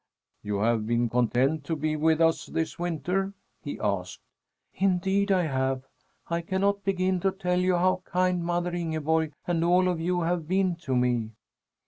[0.41, 4.21] "You have been content to be with us this winter?" he asked.
[4.73, 5.83] "Indeed I have!
[6.27, 10.47] I cannot begin to tell you how kind mother Ingeborg and all of you have
[10.47, 11.29] been to me!"